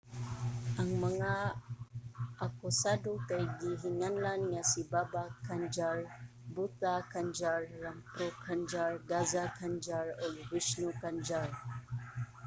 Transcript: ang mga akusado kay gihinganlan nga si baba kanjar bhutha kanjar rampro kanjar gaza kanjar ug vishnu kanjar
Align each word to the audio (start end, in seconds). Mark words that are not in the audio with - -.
ang 0.81 0.91
mga 1.07 1.33
akusado 2.47 3.11
kay 3.29 3.43
gihinganlan 3.59 4.41
nga 4.51 4.63
si 4.71 4.81
baba 4.91 5.23
kanjar 5.47 5.97
bhutha 6.53 6.93
kanjar 7.13 7.61
rampro 7.83 8.27
kanjar 8.45 8.91
gaza 9.09 9.43
kanjar 9.59 10.05
ug 10.25 10.33
vishnu 10.51 10.89
kanjar 11.01 11.49